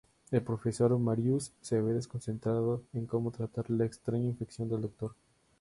El 0.31 0.41
profesor 0.41 0.97
Marius 0.97 1.51
se 1.61 1.79
ve 1.79 1.93
desconcertado 1.93 2.81
en 2.93 3.05
cómo 3.05 3.29
tratar 3.29 3.69
la 3.69 3.85
extraña 3.85 4.25
infección 4.29 4.67
del 4.67 4.81
Doctor. 4.81 5.13